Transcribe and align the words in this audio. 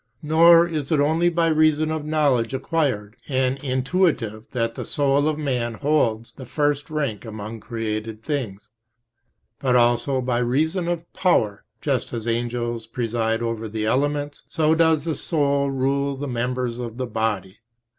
Nor 0.23 0.67
is 0.67 0.91
it 0.91 0.99
only 0.99 1.29
by 1.29 1.45
reason 1.49 1.91
of 1.91 2.03
knowledge 2.03 2.55
acquired 2.55 3.17
and 3.29 3.63
intuitive 3.63 4.45
that 4.51 4.73
the 4.73 4.83
soul 4.83 5.27
of 5.27 5.37
man 5.37 5.75
holds 5.75 6.31
the 6.31 6.45
first 6.47 6.89
rank 6.89 7.23
among 7.23 7.59
created 7.59 8.23
things, 8.23 8.71
but 9.59 9.75
also 9.75 10.19
by 10.19 10.39
reason 10.39 10.87
of 10.87 11.05
power. 11.13 11.65
Just 11.81 12.13
as 12.13 12.27
angels 12.27 12.87
preside 12.87 13.43
over 13.43 13.69
the 13.69 13.85
elements, 13.85 14.41
so 14.47 14.73
does 14.73 15.03
the 15.03 15.13
soul 15.13 15.69
rule 15.69 16.15
the 16.17 16.27
members 16.27 16.79
of 16.79 16.97
the 16.97 17.05
body. 17.05 17.59